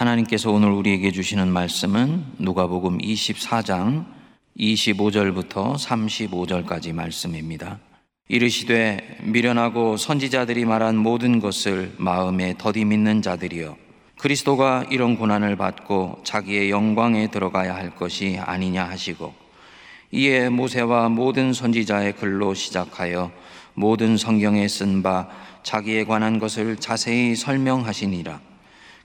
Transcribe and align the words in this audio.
하나님께서 0.00 0.50
오늘 0.50 0.70
우리에게 0.70 1.12
주시는 1.12 1.52
말씀은 1.52 2.24
누가복음 2.38 2.96
24장 3.00 4.06
25절부터 4.58 5.76
35절까지 5.76 6.94
말씀입니다. 6.94 7.78
이르시되 8.26 9.18
미련하고 9.24 9.98
선지자들이 9.98 10.64
말한 10.64 10.96
모든 10.96 11.38
것을 11.38 11.92
마음에 11.98 12.54
더디 12.56 12.86
믿는 12.86 13.20
자들이여 13.20 13.76
그리스도가 14.18 14.86
이런 14.90 15.18
고난을 15.18 15.56
받고 15.56 16.20
자기의 16.24 16.70
영광에 16.70 17.30
들어가야 17.30 17.74
할 17.74 17.94
것이 17.94 18.38
아니냐 18.40 18.88
하시고 18.88 19.34
이에 20.12 20.48
모세와 20.48 21.10
모든 21.10 21.52
선지자의 21.52 22.14
글로 22.14 22.54
시작하여 22.54 23.30
모든 23.74 24.16
성경에 24.16 24.66
쓴 24.66 25.02
바 25.02 25.28
자기에 25.62 26.04
관한 26.04 26.38
것을 26.38 26.76
자세히 26.76 27.36
설명하시니라 27.36 28.49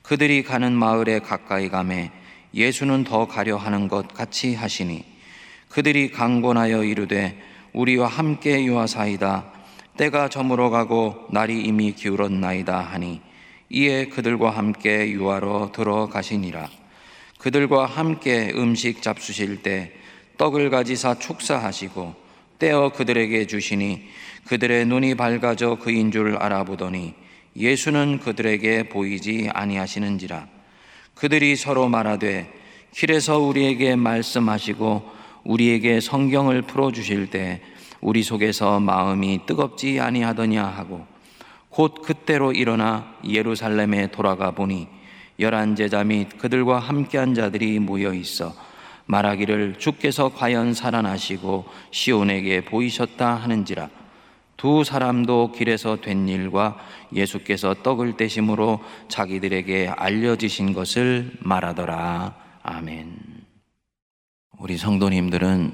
그들이 0.05 0.43
가는 0.43 0.71
마을에 0.71 1.17
가까이 1.17 1.67
가매 1.67 2.11
예수는 2.53 3.05
더 3.05 3.25
가려 3.25 3.57
하는 3.57 3.87
것 3.87 4.13
같이 4.13 4.53
하시니 4.53 5.03
그들이 5.69 6.11
강권하여 6.11 6.83
이르되 6.83 7.41
우리와 7.73 8.07
함께 8.07 8.63
유하사이다. 8.63 9.51
때가 9.97 10.29
저물어 10.29 10.69
가고 10.69 11.25
날이 11.31 11.59
이미 11.61 11.93
기울었나이다 11.93 12.79
하니 12.79 13.21
이에 13.71 14.05
그들과 14.05 14.51
함께 14.51 15.09
유하러 15.09 15.71
들어가시니라. 15.73 16.69
그들과 17.39 17.87
함께 17.87 18.53
음식 18.55 19.01
잡수실 19.01 19.63
때 19.63 19.91
떡을 20.37 20.69
가지사 20.69 21.17
축사하시고 21.17 22.13
떼어 22.59 22.89
그들에게 22.89 23.47
주시니 23.47 24.07
그들의 24.47 24.85
눈이 24.85 25.15
밝아져 25.15 25.75
그인 25.75 26.11
줄 26.11 26.37
알아보더니 26.37 27.24
예수는 27.55 28.19
그들에게 28.19 28.89
보이지 28.89 29.49
아니하시는지라. 29.53 30.47
그들이 31.13 31.55
서로 31.55 31.87
말하되 31.87 32.51
길에서 32.91 33.39
우리에게 33.39 33.95
말씀하시고 33.95 35.11
우리에게 35.45 36.01
성경을 36.01 36.63
풀어 36.63 36.91
주실 36.91 37.29
때 37.29 37.61
우리 38.01 38.23
속에서 38.23 38.79
마음이 38.79 39.45
뜨겁지 39.45 39.99
아니하더냐 39.99 40.65
하고 40.65 41.05
곧 41.69 42.01
그때로 42.01 42.51
일어나 42.51 43.15
예루살렘에 43.27 44.07
돌아가 44.11 44.51
보니 44.51 44.87
열한 45.39 45.75
제자 45.75 46.03
및 46.03 46.37
그들과 46.37 46.79
함께한 46.79 47.33
자들이 47.33 47.79
모여 47.79 48.13
있어 48.13 48.53
말하기를 49.05 49.75
주께서 49.77 50.29
과연 50.29 50.73
살아나시고 50.73 51.65
시온에게 51.91 52.65
보이셨다 52.65 53.35
하는지라 53.35 53.89
두 54.65 54.83
사람도 54.83 55.51
길에서 55.51 56.01
된 56.01 56.27
일과 56.27 56.75
예수께서 57.13 57.75
떡을 57.83 58.17
떼심으로 58.17 58.79
자기들에게 59.09 59.89
알려지신 59.89 60.73
것을 60.73 61.33
말하더라. 61.41 62.35
아멘. 62.63 63.15
우리 64.57 64.75
성도님들은 64.75 65.71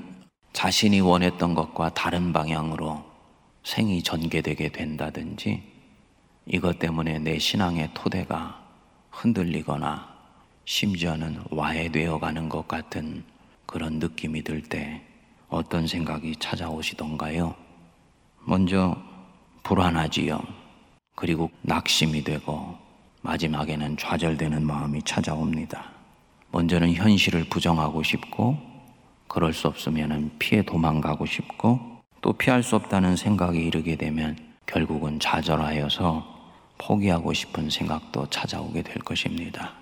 자신이 0.52 1.00
원했던 1.00 1.56
것과 1.56 1.94
다른 1.94 2.33
방향으로 2.33 3.02
생이 3.64 4.03
전개되게 4.03 4.73
된다든지 4.73 5.64
이것 6.48 6.78
때문에 6.78 7.20
내 7.20 7.39
신앙의 7.39 7.92
토대가 7.94 8.61
흔들리거나 9.09 10.05
심지어는 10.66 11.45
와해되어 11.50 12.20
가는 12.20 12.50
것 12.50 12.67
같은 12.67 13.23
그런 13.66 14.00
느낌이 14.00 14.44
들 14.44 14.61
때 14.61 15.02
어떤 15.48 15.88
생각이 15.88 16.36
찾아오시던가요? 16.36 17.70
먼저 18.44 18.95
불안하지요. 19.64 20.42
그리고 21.16 21.52
낙심이 21.61 22.23
되고 22.23 22.75
마지막에는 23.22 23.98
좌절되는 23.98 24.66
마음이 24.66 25.03
찾아옵니다. 25.03 25.92
먼저는 26.52 26.94
현실을 26.94 27.45
부정하고 27.45 28.03
싶고 28.03 28.58
그럴 29.28 29.53
수 29.53 29.67
없으면 29.67 30.31
피해 30.39 30.61
도망가고 30.64 31.25
싶고 31.25 31.80
또 32.22 32.33
피할 32.33 32.64
수 32.64 32.76
없다는 32.76 33.15
생각에 33.15 33.60
이르게 33.60 33.95
되면 33.95 34.38
결국은 34.65 35.20
좌절하여서 35.20 36.42
포기하고 36.77 37.33
싶은 37.33 37.70
생각도 37.70 38.27
찾아오게 38.30 38.82
될 38.82 38.95
것입니다. 38.95 39.73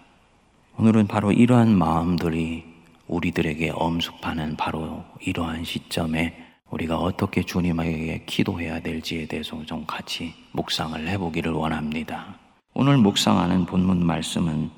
오늘은 0.77 1.07
바로 1.07 1.31
이러한 1.31 1.75
마음들이 1.75 2.65
우리들에게 3.07 3.71
엄습하는 3.71 4.55
바로 4.55 5.03
이러한 5.21 5.63
시점에 5.63 6.48
우리가 6.71 6.97
어떻게 6.97 7.43
주님에게 7.43 8.23
기도해야 8.25 8.79
될지에 8.79 9.25
대해서 9.25 9.63
좀 9.65 9.85
같이 9.85 10.33
묵상을 10.51 11.07
해보기를 11.07 11.51
원합니다. 11.51 12.35
오늘 12.73 12.97
묵상하는 12.97 13.65
본문 13.65 14.05
말씀은 14.05 14.69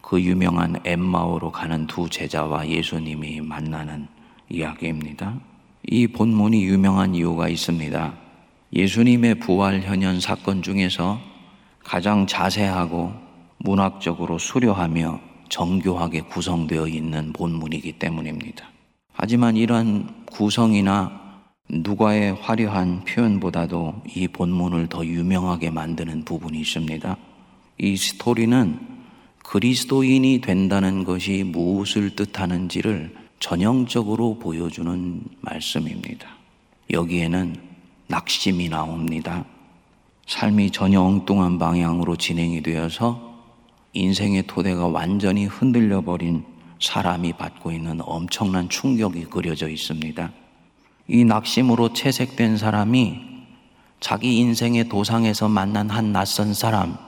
그 0.00 0.20
유명한 0.20 0.76
엠마오로 0.84 1.52
가는 1.52 1.86
두 1.86 2.08
제자와 2.08 2.68
예수님이 2.68 3.40
만나는 3.40 4.08
이야기입니다. 4.48 5.38
이 5.86 6.06
본문이 6.08 6.64
유명한 6.64 7.14
이유가 7.14 7.48
있습니다. 7.48 8.14
예수님의 8.72 9.36
부활 9.36 9.80
현현 9.82 10.20
사건 10.20 10.62
중에서 10.62 11.20
가장 11.84 12.26
자세하고 12.26 13.12
문학적으로 13.58 14.38
수려하며 14.38 15.20
정교하게 15.48 16.22
구성되어 16.22 16.88
있는 16.88 17.32
본문이기 17.32 17.92
때문입니다. 17.92 18.66
하지만 19.12 19.56
이러한 19.56 20.26
구성이나 20.26 21.27
누가의 21.70 22.34
화려한 22.34 23.04
표현보다도 23.04 24.02
이 24.14 24.26
본문을 24.28 24.86
더 24.88 25.04
유명하게 25.04 25.70
만드는 25.70 26.24
부분이 26.24 26.60
있습니다. 26.60 27.16
이 27.78 27.96
스토리는 27.96 28.78
그리스도인이 29.44 30.40
된다는 30.40 31.04
것이 31.04 31.44
무엇을 31.44 32.16
뜻하는지를 32.16 33.14
전형적으로 33.38 34.38
보여주는 34.38 35.22
말씀입니다. 35.40 36.28
여기에는 36.90 37.56
낙심이 38.08 38.68
나옵니다. 38.68 39.44
삶이 40.26 40.70
전혀 40.70 41.00
엉뚱한 41.00 41.58
방향으로 41.58 42.16
진행이 42.16 42.62
되어서 42.62 43.28
인생의 43.92 44.46
토대가 44.46 44.86
완전히 44.86 45.44
흔들려 45.46 46.00
버린 46.00 46.44
사람이 46.80 47.34
받고 47.34 47.72
있는 47.72 48.00
엄청난 48.02 48.68
충격이 48.68 49.24
그려져 49.26 49.68
있습니다. 49.68 50.30
이 51.10 51.24
낙심으로 51.24 51.94
채색된 51.94 52.58
사람이 52.58 53.20
자기 53.98 54.36
인생의 54.38 54.90
도상에서 54.90 55.48
만난 55.48 55.88
한 55.88 56.12
낯선 56.12 56.52
사람, 56.52 56.98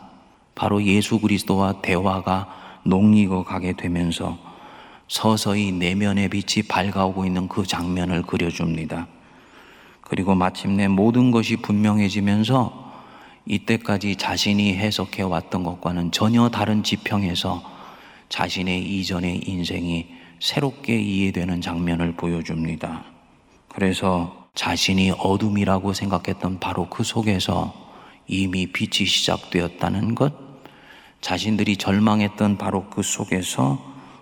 바로 0.54 0.82
예수 0.82 1.20
그리스도와 1.20 1.82
대화가 1.82 2.48
녹익어 2.84 3.44
가게 3.44 3.74
되면서 3.74 4.38
서서히 5.06 5.72
내면의 5.72 6.30
빛이 6.30 6.66
밝아오고 6.66 7.26
있는 7.26 7.46
그 7.46 7.66
장면을 7.66 8.22
그려줍니다. 8.22 9.06
그리고 10.00 10.34
마침내 10.34 10.88
모든 10.88 11.30
것이 11.30 11.56
분명해지면서 11.56 12.90
이때까지 13.44 14.16
자신이 14.16 14.76
해석해 14.76 15.22
왔던 15.22 15.62
것과는 15.62 16.10
전혀 16.10 16.48
다른 16.48 16.82
지평에서 16.82 17.62
자신의 18.30 18.82
이전의 18.82 19.42
인생이 19.46 20.06
새롭게 20.40 20.98
이해되는 20.98 21.60
장면을 21.60 22.12
보여줍니다. 22.12 23.19
그래서 23.72 24.48
자신이 24.54 25.12
어둠이라고 25.12 25.94
생각했던 25.94 26.58
바로 26.58 26.88
그 26.90 27.04
속에서 27.04 27.72
이미 28.26 28.66
빛이 28.66 29.06
시작되었다는 29.06 30.14
것, 30.14 30.34
자신들이 31.20 31.76
절망했던 31.76 32.58
바로 32.58 32.86
그 32.90 33.02
속에서 33.02 33.78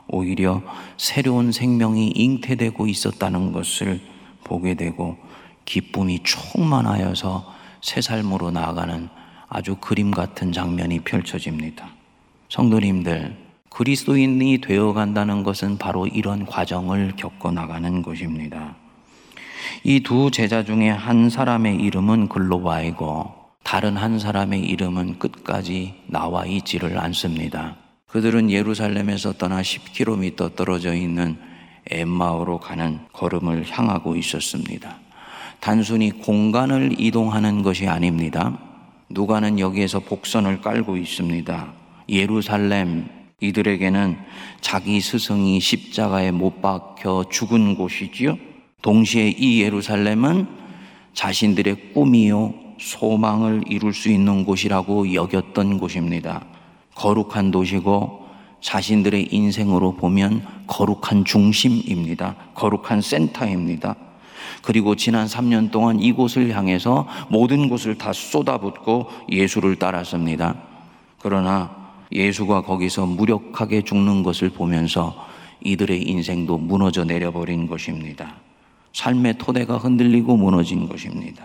오히려 0.06 0.62
새로운 0.96 1.52
생명이 1.52 2.12
잉태되고 2.14 2.86
있었다는 2.86 3.52
것을 3.52 4.00
보게 4.44 4.74
되고 4.74 5.16
기쁨이 5.64 6.22
충만하여서 6.22 7.54
새 7.82 8.00
삶으로 8.00 8.50
나아가는 8.50 9.08
아주 9.48 9.76
그림 9.76 10.10
같은 10.10 10.52
장면이 10.52 11.00
펼쳐집니다. 11.00 11.90
성도님들, 12.48 13.36
그리스도인이 13.70 14.58
되어 14.58 14.92
간다는 14.92 15.42
것은 15.42 15.78
바로 15.78 16.06
이런 16.06 16.46
과정을 16.46 17.14
겪어 17.16 17.50
나가는 17.50 18.02
것입니다. 18.02 18.76
이 19.84 20.00
두 20.00 20.30
제자 20.30 20.64
중에 20.64 20.88
한 20.90 21.30
사람의 21.30 21.76
이름은 21.76 22.28
글로바이고 22.28 23.34
다른 23.62 23.96
한 23.96 24.18
사람의 24.18 24.60
이름은 24.60 25.18
끝까지 25.18 25.94
나와 26.06 26.46
있지를 26.46 26.98
않습니다. 26.98 27.76
그들은 28.06 28.50
예루살렘에서 28.50 29.34
떠나 29.34 29.60
10km 29.60 30.56
떨어져 30.56 30.94
있는 30.94 31.36
엠마오로 31.90 32.60
가는 32.60 33.00
걸음을 33.12 33.66
향하고 33.68 34.16
있었습니다. 34.16 34.98
단순히 35.60 36.10
공간을 36.10 36.98
이동하는 36.98 37.62
것이 37.62 37.86
아닙니다. 37.86 38.58
누가는 39.10 39.58
여기에서 39.58 40.00
복선을 40.00 40.60
깔고 40.60 40.96
있습니다. 40.96 41.72
예루살렘 42.08 43.08
이들에게는 43.40 44.16
자기 44.60 45.00
스승이 45.00 45.60
십자가에 45.60 46.30
못 46.30 46.60
박혀 46.62 47.24
죽은 47.30 47.76
곳이지요. 47.76 48.47
동시에 48.82 49.34
이 49.36 49.62
예루살렘은 49.62 50.46
자신들의 51.14 51.92
꿈이요, 51.94 52.54
소망을 52.78 53.64
이룰 53.66 53.92
수 53.92 54.08
있는 54.08 54.44
곳이라고 54.44 55.14
여겼던 55.14 55.78
곳입니다. 55.78 56.44
거룩한 56.94 57.50
도시고 57.50 58.26
자신들의 58.60 59.28
인생으로 59.32 59.96
보면 59.96 60.44
거룩한 60.66 61.24
중심입니다. 61.24 62.36
거룩한 62.54 63.00
센터입니다. 63.00 63.96
그리고 64.62 64.94
지난 64.96 65.26
3년 65.26 65.70
동안 65.70 66.00
이곳을 66.00 66.54
향해서 66.56 67.06
모든 67.28 67.68
것을 67.68 67.96
다 67.96 68.12
쏟아붓고 68.12 69.08
예수를 69.30 69.76
따랐습니다. 69.76 70.56
그러나 71.20 71.74
예수가 72.12 72.62
거기서 72.62 73.06
무력하게 73.06 73.82
죽는 73.82 74.22
것을 74.22 74.50
보면서 74.50 75.26
이들의 75.64 76.02
인생도 76.08 76.58
무너져 76.58 77.04
내려버린 77.04 77.66
것입니다. 77.66 78.36
삶의 78.92 79.38
토대가 79.38 79.76
흔들리고 79.76 80.36
무너진 80.36 80.88
것입니다. 80.88 81.44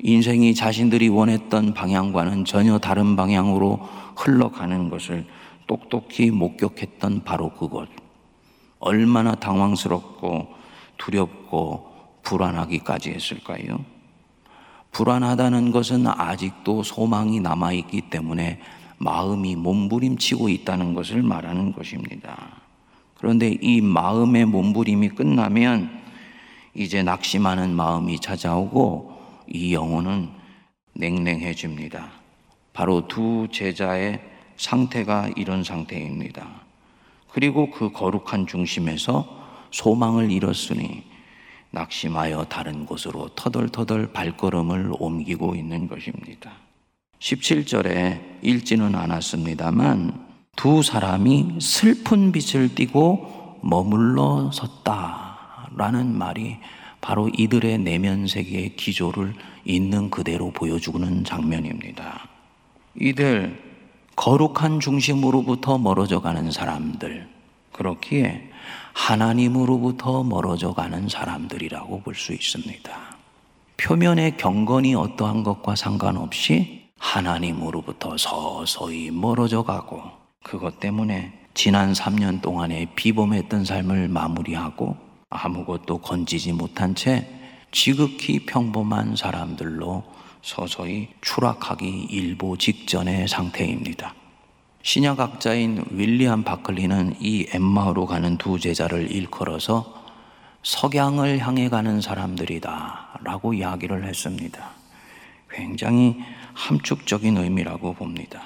인생이 0.00 0.54
자신들이 0.54 1.08
원했던 1.08 1.74
방향과는 1.74 2.44
전혀 2.44 2.78
다른 2.78 3.16
방향으로 3.16 3.80
흘러가는 4.16 4.88
것을 4.90 5.26
똑똑히 5.66 6.30
목격했던 6.30 7.24
바로 7.24 7.50
그것. 7.50 7.88
얼마나 8.78 9.34
당황스럽고 9.34 10.48
두렵고 10.98 11.92
불안하기까지 12.22 13.10
했을까요? 13.10 13.84
불안하다는 14.92 15.72
것은 15.72 16.06
아직도 16.06 16.82
소망이 16.82 17.40
남아있기 17.40 18.02
때문에 18.02 18.60
마음이 18.98 19.56
몸부림치고 19.56 20.48
있다는 20.48 20.94
것을 20.94 21.22
말하는 21.22 21.72
것입니다. 21.72 22.62
그런데 23.16 23.56
이 23.60 23.80
마음의 23.80 24.46
몸부림이 24.46 25.10
끝나면 25.10 25.90
이제 26.78 27.02
낙심하는 27.02 27.74
마음이 27.74 28.20
찾아오고 28.20 29.12
이 29.48 29.74
영혼은 29.74 30.28
냉랭해집니다. 30.92 32.08
바로 32.72 33.08
두 33.08 33.48
제자의 33.50 34.20
상태가 34.56 35.28
이런 35.36 35.64
상태입니다. 35.64 36.46
그리고 37.32 37.72
그 37.72 37.90
거룩한 37.90 38.46
중심에서 38.46 39.26
소망을 39.72 40.30
잃었으니 40.30 41.02
낙심하여 41.72 42.44
다른 42.44 42.86
곳으로 42.86 43.28
터덜터덜 43.34 44.12
발걸음을 44.12 44.92
옮기고 45.00 45.56
있는 45.56 45.88
것입니다. 45.88 46.52
17절에 47.18 48.20
읽지는 48.42 48.94
않았습니다만 48.94 50.28
두 50.54 50.84
사람이 50.84 51.56
슬픈 51.60 52.30
빛을 52.30 52.76
띠고 52.76 53.58
머물러 53.62 54.52
섰다 54.52 55.27
라는 55.78 56.16
말이 56.18 56.58
바로 57.00 57.28
이들의 57.28 57.78
내면 57.78 58.26
세계의 58.26 58.76
기조를 58.76 59.34
있는 59.64 60.10
그대로 60.10 60.50
보여주는 60.50 61.24
장면입니다. 61.24 62.28
이들 63.00 63.62
거룩한 64.16 64.80
중심으로부터 64.80 65.78
멀어져 65.78 66.20
가는 66.20 66.50
사람들, 66.50 67.28
그렇기에 67.72 68.50
하나님으로부터 68.92 70.24
멀어져 70.24 70.74
가는 70.74 71.08
사람들이라고 71.08 72.02
볼 72.02 72.14
수 72.16 72.32
있습니다. 72.32 72.90
표면의 73.76 74.36
경건이 74.36 74.96
어떠한 74.96 75.44
것과 75.44 75.76
상관없이 75.76 76.88
하나님으로부터 76.98 78.16
서서히 78.18 79.12
멀어져 79.12 79.62
가고 79.62 80.02
그것 80.42 80.80
때문에 80.80 81.32
지난 81.54 81.92
3년 81.92 82.42
동안의 82.42 82.88
비범했던 82.96 83.64
삶을 83.64 84.08
마무리하고 84.08 84.96
아무것도 85.30 85.98
건지지 85.98 86.52
못한 86.52 86.94
채 86.94 87.28
지극히 87.70 88.46
평범한 88.46 89.14
사람들로 89.14 90.04
서서히 90.42 91.08
추락하기 91.20 92.06
일보 92.10 92.56
직전의 92.56 93.28
상태입니다. 93.28 94.14
신약학자인 94.82 95.84
윌리엄 95.90 96.44
바클리는 96.44 97.16
이 97.20 97.46
엠마오로 97.52 98.06
가는 98.06 98.38
두 98.38 98.58
제자를 98.58 99.10
일컬어서 99.10 99.94
석양을 100.62 101.40
향해 101.40 101.68
가는 101.68 102.00
사람들이다 102.00 103.20
라고 103.22 103.52
이야기를 103.52 104.06
했습니다. 104.06 104.70
굉장히 105.50 106.16
함축적인 106.54 107.36
의미라고 107.36 107.94
봅니다. 107.94 108.42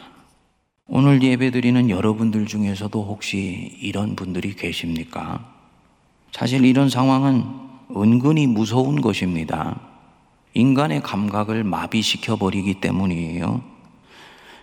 오늘 0.87 1.23
예배 1.23 1.53
드리는 1.53 1.89
여러분들 1.89 2.47
중에서도 2.47 3.03
혹시 3.05 3.79
이런 3.81 4.17
분들이 4.17 4.55
계십니까? 4.55 5.52
사실 6.33 6.65
이런 6.65 6.89
상황은 6.89 7.45
은근히 7.95 8.47
무서운 8.47 9.03
것입니다. 9.03 9.79
인간의 10.55 11.03
감각을 11.03 11.63
마비시켜 11.63 12.37
버리기 12.37 12.75
때문이에요. 12.81 13.61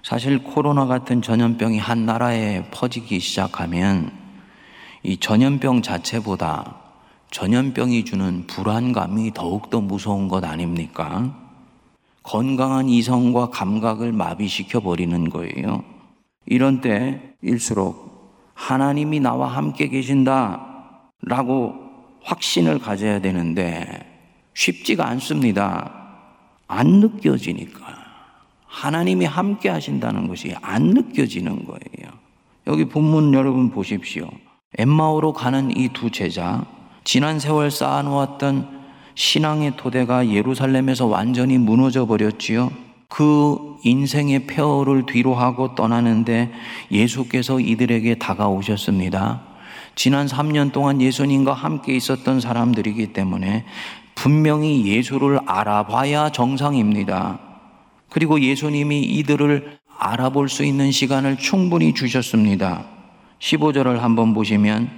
사실 0.01 0.43
코로나 0.43 0.87
같은 0.87 1.21
전염병이 1.21 1.77
한 1.77 2.05
나라에 2.05 2.63
퍼지기 2.71 3.19
시작하면 3.19 4.11
이 5.03 5.17
전염병 5.17 5.83
자체보다 5.83 6.75
전염병이 7.31 8.05
주는 8.05 8.47
불안감이 8.47 9.33
더욱더 9.33 9.79
무서운 9.79 10.27
것 10.27 10.43
아닙니까? 10.43 11.35
건강한 12.23 12.89
이성과 12.89 13.51
감각을 13.51 14.11
마비시켜 14.11 14.79
버리는 14.79 15.29
거예요. 15.29 15.83
이런 16.47 16.81
때일수록 16.81 18.09
하나님이 18.55 19.19
나와 19.19 19.47
함께 19.47 19.87
계신다 19.87 20.68
라고 21.21 21.75
확신을 22.23 22.79
가져야 22.79 23.19
되는데 23.19 24.05
쉽지가 24.53 25.07
않습니다. 25.09 25.91
안 26.67 26.87
느껴지니까. 26.99 27.97
하나님이 28.67 29.25
함께 29.25 29.69
하신다는 29.69 30.27
것이 30.27 30.55
안 30.61 30.83
느껴지는 30.83 31.65
거예요. 31.65 32.11
여기 32.67 32.85
본문 32.85 33.33
여러분 33.33 33.71
보십시오. 33.71 34.29
엠마오로 34.77 35.33
가는 35.33 35.75
이 35.75 35.89
두 35.89 36.11
제자, 36.11 36.63
지난 37.03 37.39
세월 37.39 37.71
쌓아놓았던 37.71 38.79
신앙의 39.15 39.73
토대가 39.77 40.29
예루살렘에서 40.29 41.07
완전히 41.07 41.57
무너져 41.57 42.05
버렸지요. 42.05 42.71
그 43.07 43.77
인생의 43.83 44.45
폐허를 44.45 45.07
뒤로 45.07 45.33
하고 45.33 45.73
떠나는데 45.73 46.51
예수께서 46.91 47.59
이들에게 47.59 48.15
다가오셨습니다. 48.19 49.41
지난 49.99 50.27
3년 50.27 50.71
동안 50.71 51.01
예수님과 51.01 51.51
함께 51.51 51.93
있었던 51.93 52.39
사람들이기 52.39 53.11
때문에 53.11 53.65
분명히 54.15 54.85
예수를 54.85 55.41
알아봐야 55.45 56.29
정상입니다. 56.29 57.37
그리고 58.07 58.39
예수님이 58.39 59.01
이들을 59.01 59.77
알아볼 59.97 60.47
수 60.47 60.63
있는 60.63 60.93
시간을 60.93 61.37
충분히 61.37 61.93
주셨습니다. 61.93 62.85
15절을 63.39 63.97
한번 63.97 64.33
보시면 64.33 64.89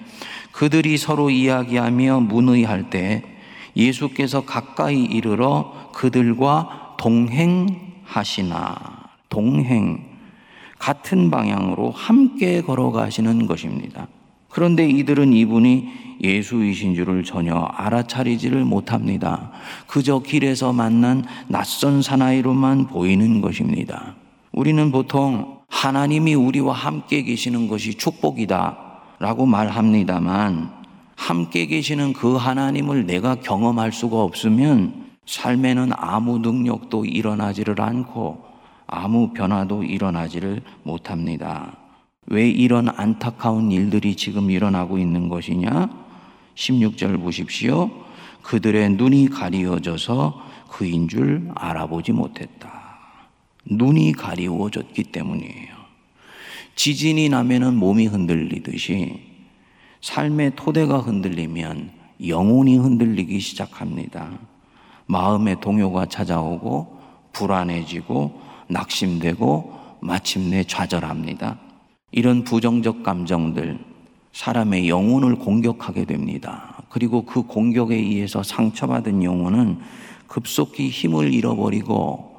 그들이 0.52 1.00
서로 1.00 1.32
이야기하며 1.32 2.20
문의할 2.20 2.92
때 2.92 3.24
예수께서 3.76 4.46
가까이 4.46 5.02
이르러 5.02 5.90
그들과 5.96 6.96
동행 7.00 7.66
하시나 8.04 9.10
동행 9.30 10.06
같은 10.78 11.32
방향으로 11.32 11.90
함께 11.90 12.62
걸어가시는 12.62 13.48
것입니다. 13.48 14.08
그런데 14.52 14.88
이들은 14.88 15.34
이분이 15.34 16.02
예수이신 16.22 16.94
줄을 16.94 17.24
전혀 17.24 17.56
알아차리지를 17.56 18.64
못합니다. 18.64 19.52
그저 19.88 20.20
길에서 20.20 20.72
만난 20.72 21.26
낯선 21.48 22.02
사나이로만 22.02 22.88
보이는 22.88 23.42
것입니다. 23.42 24.16
우리는 24.52 24.92
보통 24.92 25.60
하나님이 25.68 26.36
우리와 26.36 26.74
함께 26.74 27.24
계시는 27.24 27.68
것이 27.68 27.96
축복이다 27.96 28.78
라고 29.20 29.46
말합니다만 29.46 30.70
함께 31.16 31.66
계시는 31.66 32.14
그 32.14 32.36
하나님을 32.36 33.06
내가 33.06 33.36
경험할 33.36 33.92
수가 33.92 34.22
없으면 34.22 35.12
삶에는 35.26 35.92
아무 35.96 36.40
능력도 36.40 37.06
일어나지를 37.06 37.80
않고 37.80 38.44
아무 38.88 39.32
변화도 39.32 39.84
일어나지를 39.84 40.62
못합니다. 40.84 41.81
왜 42.28 42.48
이런 42.48 42.88
안타까운 42.88 43.72
일들이 43.72 44.16
지금 44.16 44.52
일어나고 44.52 44.98
있는 44.98 45.28
것이냐? 45.28 45.90
16절 46.56 47.20
보십시오. 47.22 47.90
그들의 48.44 48.92
눈이 48.92 49.30
가리워져서 49.30 50.42
그인 50.70 51.08
줄 51.08 51.50
알아보지 51.56 52.12
못했다. 52.12 52.72
눈이 53.66 54.14
가리워졌기 54.14 55.06
때문이에요. 55.06 55.82
지진이 56.76 57.30
나면은 57.30 57.76
몸이 57.76 58.08
흔들리듯이 58.08 59.20
삶의 60.02 60.54
토대가 60.56 61.00
흔들리면 61.00 61.92
영혼이 62.26 62.78
흔들리기 62.78 63.40
시작합니다. 63.40 64.32
마음의 65.08 65.60
동요가 65.60 66.06
찾아오고 66.06 67.02
불안해지고 67.34 68.42
낙심되고 68.70 69.98
마침내 70.02 70.64
좌절합니다. 70.64 71.71
이런 72.12 72.44
부정적 72.44 73.04
감정들 73.04 73.80
사람의 74.34 74.90
영혼을 74.90 75.36
공격하게 75.36 76.06
됩니다. 76.06 76.84
그리고 76.90 77.24
그 77.26 77.44
공격에 77.44 77.96
의해서 77.96 78.44
상처받은 78.44 79.24
영혼은 79.24 79.80
급속히 80.28 80.90
힘을 80.90 81.34
잃어버리고 81.34 82.32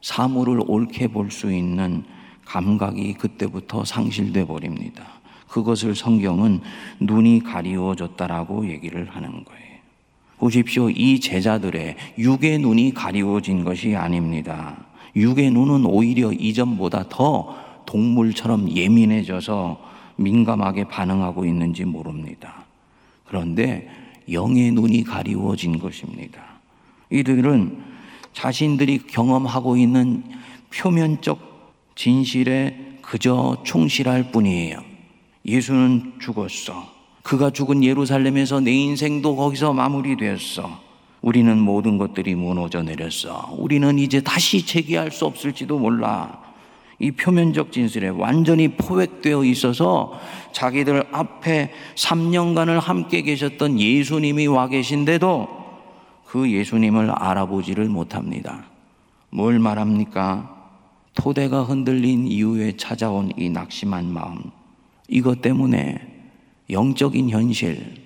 사물을 0.00 0.62
옳게 0.66 1.08
볼 1.08 1.30
수 1.30 1.52
있는 1.52 2.04
감각이 2.44 3.14
그때부터 3.14 3.84
상실돼 3.84 4.46
버립니다. 4.46 5.04
그것을 5.48 5.94
성경은 5.94 6.60
눈이 7.00 7.44
가리워졌다라고 7.44 8.68
얘기를 8.68 9.08
하는 9.08 9.44
거예요. 9.44 9.72
보십시오. 10.38 10.90
이 10.90 11.20
제자들의 11.20 11.96
육의 12.18 12.58
눈이 12.58 12.94
가리워진 12.94 13.62
것이 13.62 13.94
아닙니다. 13.94 14.76
육의 15.14 15.52
눈은 15.52 15.86
오히려 15.86 16.32
이전보다 16.32 17.04
더 17.08 17.54
동물처럼 17.86 18.70
예민해져서 18.70 19.80
민감하게 20.16 20.84
반응하고 20.84 21.44
있는지 21.44 21.84
모릅니다. 21.84 22.64
그런데 23.24 23.88
영의 24.30 24.70
눈이 24.72 25.04
가리워진 25.04 25.78
것입니다. 25.78 26.42
이들은 27.10 27.78
자신들이 28.32 28.98
경험하고 29.06 29.76
있는 29.76 30.24
표면적 30.74 31.52
진실에 31.94 32.98
그저 33.02 33.58
충실할 33.64 34.32
뿐이에요. 34.32 34.82
예수는 35.44 36.14
죽었어. 36.20 36.90
그가 37.22 37.50
죽은 37.50 37.84
예루살렘에서 37.84 38.60
내 38.60 38.72
인생도 38.72 39.36
거기서 39.36 39.72
마무리되었어. 39.72 40.80
우리는 41.20 41.58
모든 41.58 41.98
것들이 41.98 42.34
무너져 42.34 42.82
내렸어. 42.82 43.54
우리는 43.56 43.98
이제 43.98 44.20
다시 44.20 44.64
재기할 44.66 45.12
수 45.12 45.24
없을지도 45.26 45.78
몰라. 45.78 46.41
이 47.02 47.10
표면적 47.10 47.72
진술에 47.72 48.10
완전히 48.10 48.68
포획되어 48.68 49.42
있어서 49.44 50.20
자기들 50.52 51.04
앞에 51.10 51.72
3년간을 51.96 52.78
함께 52.78 53.22
계셨던 53.22 53.80
예수님이 53.80 54.46
와 54.46 54.68
계신데도 54.68 55.48
그 56.24 56.48
예수님을 56.48 57.10
알아보지를 57.10 57.86
못합니다. 57.86 58.66
뭘 59.30 59.58
말합니까? 59.58 60.48
토대가 61.14 61.64
흔들린 61.64 62.28
이후에 62.28 62.76
찾아온 62.76 63.32
이 63.36 63.50
낙심한 63.50 64.06
마음. 64.12 64.38
이것 65.08 65.42
때문에 65.42 65.98
영적인 66.70 67.30
현실, 67.30 67.96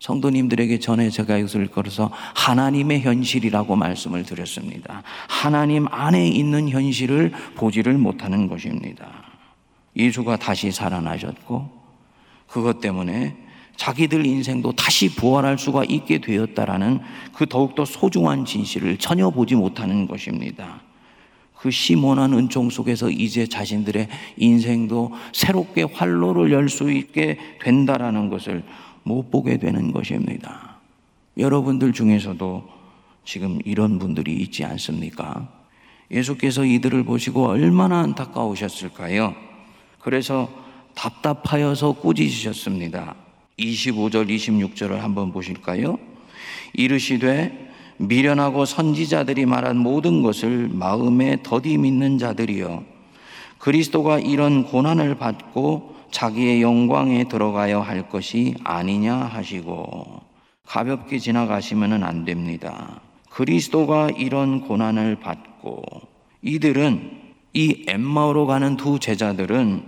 성도님들에게 0.00 0.78
전에 0.78 1.10
제가 1.10 1.38
이것을 1.38 1.66
걸어서 1.68 2.10
하나님의 2.34 3.00
현실이라고 3.00 3.74
말씀을 3.76 4.24
드렸습니다. 4.24 5.02
하나님 5.28 5.86
안에 5.90 6.28
있는 6.28 6.68
현실을 6.68 7.32
보지를 7.56 7.94
못하는 7.94 8.46
것입니다. 8.46 9.08
예수가 9.96 10.36
다시 10.36 10.70
살아나셨고 10.70 11.70
그것 12.46 12.80
때문에 12.80 13.36
자기들 13.76 14.26
인생도 14.26 14.72
다시 14.72 15.14
부활할 15.14 15.58
수가 15.58 15.84
있게 15.84 16.18
되었다라는 16.18 17.00
그 17.32 17.46
더욱더 17.46 17.84
소중한 17.84 18.44
진실을 18.44 18.98
전혀 18.98 19.30
보지 19.30 19.54
못하는 19.54 20.06
것입니다. 20.06 20.82
그 21.54 21.70
시몬한 21.70 22.34
은총 22.34 22.70
속에서 22.70 23.10
이제 23.10 23.46
자신들의 23.46 24.08
인생도 24.36 25.12
새롭게 25.32 25.82
활로를 25.82 26.52
열 26.52 26.68
수 26.68 26.90
있게 26.90 27.38
된다라는 27.60 28.28
것을 28.28 28.62
못 29.08 29.30
보게 29.30 29.56
되는 29.56 29.90
것입니다. 29.90 30.76
여러분들 31.38 31.92
중에서도 31.94 32.68
지금 33.24 33.58
이런 33.64 33.98
분들이 33.98 34.34
있지 34.34 34.64
않습니까? 34.64 35.48
예수께서 36.10 36.64
이들을 36.64 37.04
보시고 37.04 37.46
얼마나 37.46 38.00
안타까우셨을까요? 38.00 39.34
그래서 40.00 40.50
답답하여서 40.94 41.92
꾸짖으셨습니다. 41.92 43.14
25절, 43.58 44.28
26절을 44.28 44.98
한번 44.98 45.32
보실까요? 45.32 45.98
이르시되 46.74 47.72
미련하고 47.96 48.64
선지자들이 48.64 49.46
말한 49.46 49.76
모든 49.76 50.22
것을 50.22 50.68
마음에 50.68 51.38
더디 51.42 51.78
믿는 51.78 52.18
자들이여 52.18 52.84
그리스도가 53.58 54.20
이런 54.20 54.64
고난을 54.64 55.16
받고 55.16 55.97
자기의 56.10 56.62
영광에 56.62 57.24
들어가야 57.24 57.80
할 57.80 58.08
것이 58.08 58.54
아니냐 58.64 59.14
하시고 59.14 60.20
가볍게 60.66 61.18
지나가시면 61.18 62.02
안 62.02 62.24
됩니다. 62.24 63.00
그리스도가 63.30 64.08
이런 64.16 64.60
고난을 64.60 65.16
받고 65.20 65.82
이들은 66.42 67.18
이 67.54 67.84
엠마오로 67.88 68.46
가는 68.46 68.76
두 68.76 68.98
제자들은 68.98 69.82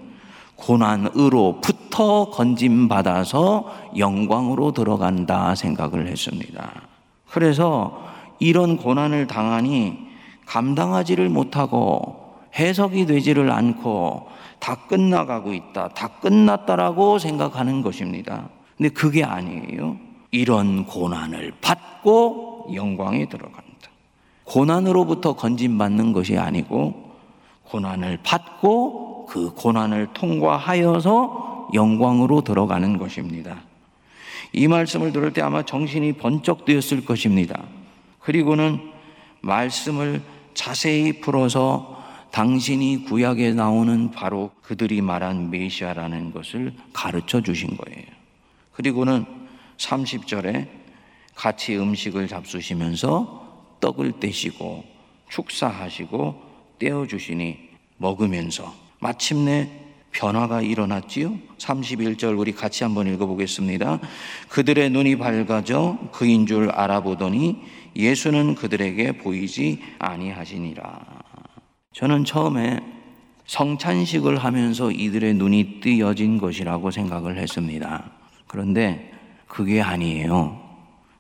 고난으로부터 0.57 2.31
건짐받아서 2.31 3.93
영광으로 3.97 4.73
들어간다 4.73 5.55
생각을 5.55 6.07
했습니다. 6.07 6.83
그래서 7.31 8.05
이런 8.39 8.77
고난을 8.77 9.27
당하니 9.27 9.99
감당하지를 10.47 11.29
못하고 11.29 12.35
해석이 12.59 13.07
되지를 13.07 13.51
않고 13.51 14.29
다 14.61 14.77
끝나가고 14.87 15.53
있다. 15.53 15.89
다 15.89 16.09
끝났다라고 16.21 17.19
생각하는 17.19 17.83
것입니다. 17.83 18.49
근데 18.77 18.91
그게 18.91 19.25
아니에요. 19.25 19.97
이런 20.31 20.87
고난을 20.87 21.55
받고 21.61 22.69
영광에 22.75 23.29
들어간다. 23.29 23.71
고난으로부터 24.45 25.35
건진받는 25.35 26.13
것이 26.13 26.39
아니고 26.39 27.11
고난을 27.65 28.19
받고 28.23 29.27
그 29.27 29.53
고난을 29.55 30.09
통과하여서 30.13 31.69
영광으로 31.75 32.43
들어가는 32.43 32.99
것입니다. 32.99 33.63
이 34.53 34.67
말씀을 34.67 35.13
들을 35.13 35.33
때 35.33 35.41
아마 35.43 35.63
정신이 35.65 36.15
번쩍 36.15 36.65
뜨였을 36.65 37.05
것입니다. 37.05 37.63
그리고는 38.19 38.81
말씀을 39.41 40.23
자세히 40.55 41.21
풀어서 41.21 42.00
당신이 42.33 43.05
구약에 43.05 43.53
나오는 43.53 44.11
바로 44.11 44.51
그들이 44.63 45.01
말한 45.01 45.51
메시아라는 45.51 46.33
것을 46.33 46.73
가르쳐 46.93 47.41
주신 47.41 47.77
거예요. 47.77 48.07
그리고는 48.73 49.25
30절에 49.77 50.69
같이 51.35 51.77
음식을 51.77 52.29
잡수시면서 52.29 53.77
떡을 53.81 54.21
떼시고 54.21 54.85
축사하시고 55.29 56.43
떼어 56.79 57.07
주시니 57.07 57.71
먹으면서 57.97 58.75
마침내 59.01 59.71
변화가 60.13 60.63
일어났지요. 60.63 61.39
31절 61.59 62.39
우리 62.39 62.53
같이 62.53 62.85
한번 62.85 63.07
읽어보겠습니다. 63.07 64.01
그들의 64.49 64.91
눈이 64.91 65.17
밝아져 65.17 65.99
그인 66.13 66.47
줄 66.47 66.71
알아보더니 66.71 67.59
예수는 67.97 68.55
그들에게 68.55 69.19
보이지 69.19 69.81
아니하시니라. 69.99 71.20
저는 71.93 72.25
처음에 72.25 72.79
성찬식을 73.47 74.39
하면서 74.39 74.93
이들의 74.93 75.35
눈이 75.35 75.81
뜨여진 75.81 76.39
것이라고 76.39 76.93
생각을 76.93 77.37
했습니다. 77.37 78.13
그런데 78.47 79.13
그게 79.49 79.83
아니에요. 79.83 80.57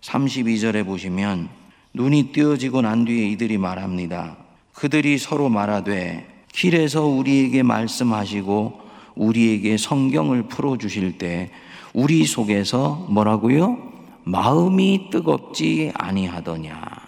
32절에 0.00 0.86
보시면 0.86 1.48
눈이 1.92 2.30
뜨여지고 2.32 2.82
난 2.82 3.04
뒤에 3.04 3.26
이들이 3.30 3.58
말합니다. 3.58 4.36
그들이 4.72 5.18
서로 5.18 5.48
말하되 5.48 6.44
길에서 6.52 7.04
우리에게 7.04 7.64
말씀하시고 7.64 8.80
우리에게 9.16 9.76
성경을 9.76 10.44
풀어 10.44 10.78
주실 10.78 11.18
때 11.18 11.50
우리 11.92 12.24
속에서 12.24 13.06
뭐라고요? 13.10 13.90
마음이 14.22 15.10
뜨겁지 15.10 15.90
아니하더냐. 15.94 16.99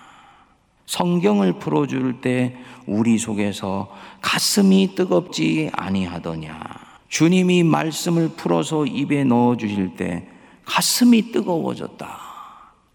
성경을 0.92 1.54
풀어줄 1.54 2.20
때 2.20 2.54
우리 2.87 3.16
속에서 3.16 3.90
가슴이 4.20 4.94
뜨겁지 4.94 5.70
아니하더냐. 5.72 6.61
주님이 7.08 7.62
말씀을 7.62 8.28
풀어서 8.37 8.84
입에 8.84 9.25
넣어 9.25 9.56
주실 9.56 9.96
때 9.96 10.28
가슴이 10.66 11.32
뜨거워졌다. 11.32 12.06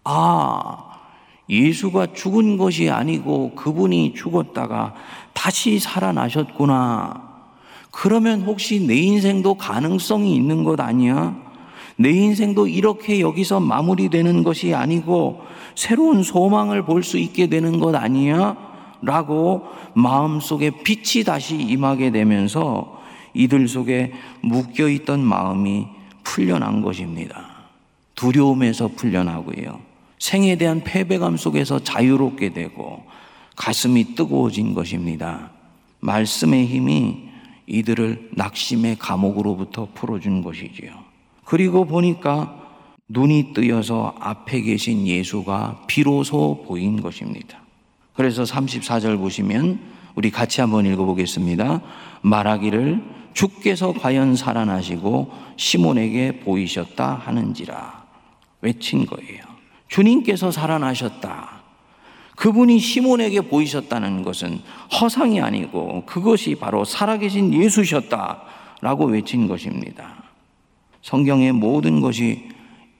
아, 0.04 0.84
예수가 1.50 2.12
죽은 2.12 2.56
것이 2.56 2.88
아니고 2.88 3.56
그분이 3.56 4.14
죽었다가 4.14 4.94
다시 5.34 5.80
살아나셨구나. 5.80 7.28
그러면 7.90 8.42
혹시 8.42 8.78
내 8.78 8.94
인생도 8.94 9.56
가능성이 9.56 10.36
있는 10.36 10.62
것 10.62 10.78
아니야? 10.78 11.47
내 12.00 12.10
인생도 12.10 12.68
이렇게 12.68 13.20
여기서 13.20 13.58
마무리되는 13.58 14.44
것이 14.44 14.72
아니고 14.72 15.42
새로운 15.74 16.22
소망을 16.22 16.84
볼 16.84 17.02
수 17.02 17.18
있게 17.18 17.48
되는 17.48 17.80
것 17.80 17.94
아니야? 17.94 18.56
라고 19.02 19.64
마음속에 19.94 20.70
빛이 20.82 21.24
다시 21.24 21.56
임하게 21.56 22.10
되면서 22.12 23.00
이들 23.34 23.68
속에 23.68 24.12
묶여 24.42 24.88
있던 24.88 25.20
마음이 25.20 25.86
풀려난 26.22 26.82
것입니다. 26.82 27.44
두려움에서 28.14 28.88
풀려나고요. 28.88 29.80
생에 30.18 30.56
대한 30.56 30.82
패배감 30.82 31.36
속에서 31.36 31.78
자유롭게 31.82 32.52
되고 32.52 33.04
가슴이 33.56 34.14
뜨거워진 34.14 34.74
것입니다. 34.74 35.50
말씀의 36.00 36.66
힘이 36.66 37.28
이들을 37.66 38.30
낙심의 38.34 38.96
감옥으로부터 38.98 39.88
풀어준 39.94 40.42
것이지요. 40.42 41.07
그리고 41.48 41.86
보니까 41.86 42.54
눈이 43.08 43.54
뜨여서 43.54 44.14
앞에 44.20 44.60
계신 44.60 45.06
예수가 45.06 45.84
비로소 45.86 46.62
보인 46.68 47.00
것입니다. 47.00 47.62
그래서 48.12 48.42
34절 48.42 49.16
보시면 49.16 49.80
우리 50.14 50.30
같이 50.30 50.60
한번 50.60 50.84
읽어보겠습니다. 50.84 51.80
말하기를 52.20 53.02
주께서 53.32 53.94
과연 53.94 54.36
살아나시고 54.36 55.32
시몬에게 55.56 56.40
보이셨다 56.40 57.14
하는지라 57.14 58.04
외친 58.60 59.06
거예요. 59.06 59.42
주님께서 59.88 60.50
살아나셨다. 60.50 61.62
그분이 62.36 62.78
시몬에게 62.78 63.40
보이셨다는 63.40 64.22
것은 64.22 64.60
허상이 65.00 65.40
아니고 65.40 66.04
그것이 66.04 66.56
바로 66.56 66.84
살아계신 66.84 67.54
예수셨다라고 67.54 69.06
외친 69.06 69.48
것입니다. 69.48 70.27
성경의 71.08 71.52
모든 71.52 72.02
것이 72.02 72.42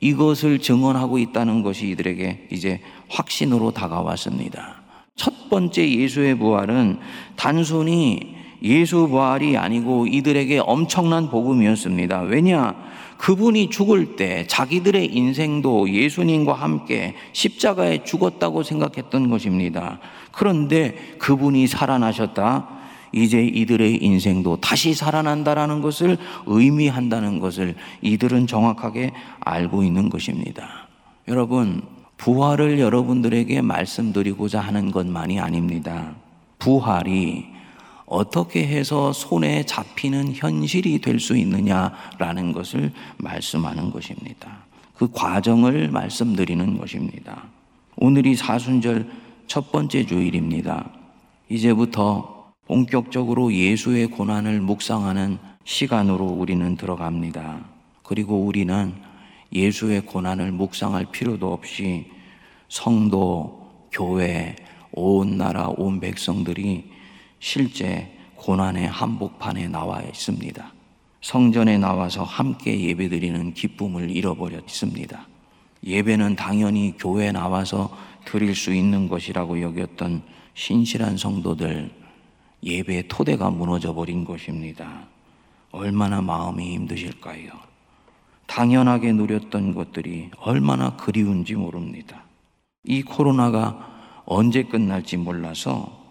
이것을 0.01 0.61
증언하고 0.61 1.19
있다는 1.19 1.63
것이 1.63 1.91
이들에게 1.91 2.49
이제 2.51 2.81
확신으로 3.11 3.73
다가왔습니다. 3.73 4.77
첫 5.15 5.51
번째 5.51 5.87
예수의 5.87 6.39
부활은 6.39 7.01
단순히 7.37 8.35
예수 8.63 9.09
부활이 9.09 9.59
아니고 9.59 10.07
이들에게 10.07 10.59
엄청난 10.61 11.29
복음이었습니다. 11.29 12.23
왜냐? 12.23 12.75
그분이 13.19 13.69
죽을 13.69 14.17
때 14.17 14.47
자기들의 14.47 15.15
인생도 15.15 15.91
예수님과 15.91 16.55
함께 16.55 17.15
십자가에 17.33 18.05
죽었다고 18.05 18.63
생각했던 18.63 19.29
것입니다. 19.29 19.99
그런데 20.33 20.95
그분이 21.19 21.67
살아나셨다. 21.67 22.78
이제 23.13 23.43
이들의 23.43 24.03
인생도 24.03 24.61
다시 24.61 24.95
살아난다라는 24.95 25.81
것을 25.81 26.19
의미한다는 26.47 27.41
것을 27.41 27.75
이들은 28.03 28.47
정확하게 28.47 29.13
알고 29.41 29.83
있는 29.83 30.09
것입니다. 30.11 30.89
여러분, 31.27 31.83
부활을 32.17 32.81
여러분들에게 32.81 33.61
말씀드리고자 33.63 34.61
하는 34.61 34.91
것만이 34.91 35.41
아닙니다. 35.41 36.15
부활이 36.59 37.47
어떻게 38.07 38.67
해서 38.67 39.13
손에 39.13 39.65
잡히는 39.65 40.33
현실이 40.35 41.01
될 41.01 41.21
수 41.21 41.37
있느냐라는 41.37 42.53
것을 42.53 42.93
말씀하는 43.19 43.91
것입니다. 43.91 44.65
그 44.95 45.11
과정을 45.13 45.91
말씀드리는 45.91 46.79
것입니다. 46.79 47.45
오늘이 47.97 48.35
사순절 48.35 49.09
첫 49.47 49.71
번째 49.71 50.05
주일입니다. 50.07 50.91
이제부터 51.49 52.38
본격적으로 52.69 53.53
예수의 53.53 54.09
고난을 54.09 54.61
묵상하는 54.61 55.39
시간으로 55.65 56.27
우리는 56.27 56.77
들어갑니다. 56.77 57.65
그리고 58.03 58.45
우리는 58.45 58.93
예수의 59.55 60.03
고난을 60.03 60.53
묵상할 60.53 61.07
필요도 61.11 61.51
없이 61.51 62.11
성도, 62.69 63.89
교회, 63.91 64.55
온 64.93 65.39
나라, 65.39 65.69
온 65.69 65.99
백성들이 65.99 66.91
실제 67.41 68.15
고난의 68.37 68.87
한복판에 68.87 69.69
나와 69.69 70.03
있습니다. 70.03 70.73
성전에 71.23 71.79
나와서 71.79 72.23
함께 72.23 72.79
예배드리는 72.79 73.55
기쁨을 73.55 74.11
잃어버렸습니다. 74.11 75.27
예배는 75.87 76.37
당연히 76.37 76.95
교회에 76.99 77.33
나와서 77.33 77.97
드릴 78.27 78.55
수 78.55 78.75
있는 78.75 79.09
것이라고 79.09 79.63
여겼던 79.63 80.23
신실한 80.53 81.17
성도들 81.17 81.98
예배의 82.63 83.09
토대가 83.09 83.51
무너져 83.51 83.95
버린 83.95 84.25
것입니다. 84.25 85.07
얼마나 85.71 86.21
마음이 86.21 86.75
힘드실까요? 86.75 87.51
당연하게 88.47 89.13
누렸던 89.13 89.75
것들이 89.75 90.31
얼마나 90.39 90.97
그리운지 90.97 91.55
모릅니다. 91.55 92.25
이 92.85 93.03
코로나가 93.03 94.23
언제 94.25 94.63
끝날지 94.63 95.17
몰라서 95.19 96.05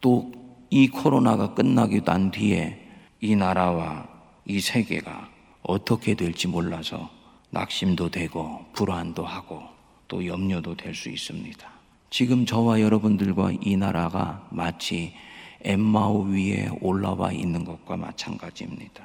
또 0.00 0.38
이 0.70 0.88
코로나가 0.88 1.54
끝나기 1.54 2.02
난 2.04 2.30
뒤에 2.30 2.78
이 3.20 3.34
나라와 3.34 4.06
이 4.44 4.60
세계가 4.60 5.30
어떻게 5.62 6.14
될지 6.14 6.46
몰라서 6.46 7.10
낙심도 7.50 8.10
되고 8.10 8.66
불안도 8.74 9.24
하고 9.24 9.62
또 10.08 10.26
염려도 10.26 10.76
될 10.76 10.94
수 10.94 11.08
있습니다. 11.08 11.66
지금 12.10 12.44
저와 12.44 12.80
여러분들과 12.80 13.52
이 13.62 13.76
나라가 13.76 14.46
마치 14.50 15.14
엠마오 15.62 16.22
위에 16.24 16.68
올라와 16.80 17.32
있는 17.32 17.64
것과 17.64 17.96
마찬가지입니다. 17.96 19.04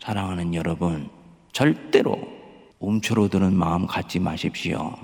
사랑하는 0.00 0.54
여러분, 0.54 1.10
절대로 1.52 2.18
움츠러드는 2.78 3.54
마음 3.54 3.86
갖지 3.86 4.20
마십시오. 4.20 4.96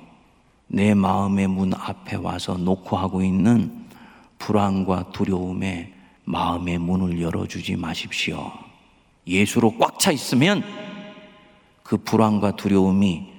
내 0.69 0.95
마음의 0.95 1.49
문 1.49 1.75
앞에 1.75 2.17
와서 2.17 2.57
놓고 2.57 2.97
하고 2.97 3.23
있는 3.23 3.85
불안과 4.39 5.11
두려움에 5.11 5.93
마음의 6.25 6.79
문을 6.79 7.21
열어주지 7.21 7.77
마십시오. 7.77 8.53
예수로 9.27 9.77
꽉 9.79 9.99
차 9.99 10.13
있으면 10.13 10.63
그 11.83 11.97
불안과 11.97 12.57
두려움이 12.57 13.33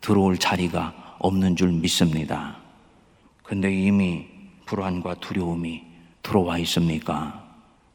들어올 0.00 0.38
자리가 0.38 1.16
없는 1.18 1.56
줄 1.56 1.72
믿습니다. 1.72 2.56
근데 3.42 3.74
이미 3.74 4.26
불안과 4.66 5.14
두려움이 5.14 5.87
들어와 6.28 6.58
있습니까? 6.58 7.42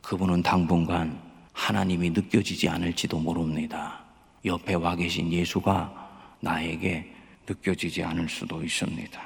그분은 0.01 0.41
당분간 0.41 1.19
하나님이 1.53 2.09
느껴지지 2.09 2.67
않을지도 2.67 3.19
모릅니다. 3.19 3.99
옆에 4.43 4.73
와 4.73 4.95
계신 4.95 5.31
예수가 5.31 6.39
나에게 6.39 7.13
느껴지지 7.47 8.03
않을 8.03 8.27
수도 8.27 8.63
있습니다. 8.63 9.21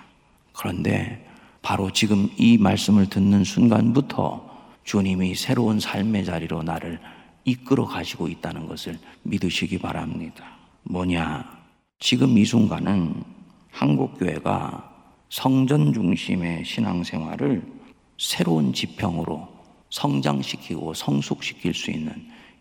그런데 0.52 1.26
바로 1.62 1.90
지금 1.90 2.30
이 2.38 2.58
말씀을 2.58 3.10
듣는 3.10 3.46
순간부터 3.46 4.46
주님이 4.84 5.36
새로운 5.36 5.80
삶의 5.80 6.26
자리로 6.26 6.64
나를 6.64 7.00
이끌어 7.46 7.86
가시고 7.86 8.28
있다는 8.28 8.68
것을 8.68 9.00
믿으시기 9.24 9.78
바랍니다. 9.78 10.44
뭐냐? 10.84 11.50
지금 12.00 12.38
이 12.38 12.44
순간은 12.44 13.24
한국교회가 13.72 14.96
성전 15.30 15.94
중심의 15.94 16.66
신앙생활을 16.66 17.77
새로운 18.18 18.74
지평으로 18.74 19.48
성장시키고 19.90 20.94
성숙시킬 20.94 21.74
수 21.74 21.92
있는 21.92 22.14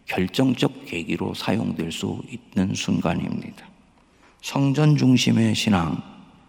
결정적 0.06 0.86
계기로 0.86 1.34
사용될 1.34 1.90
수 1.90 2.22
있는 2.28 2.74
순간입니다. 2.74 3.66
성전 4.42 4.96
중심의 4.96 5.54
신앙, 5.54 6.00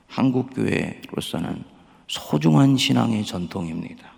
한국교회로서는 0.07 1.63
소중한 2.07 2.77
신앙의 2.77 3.25
전통입니다. 3.25 4.11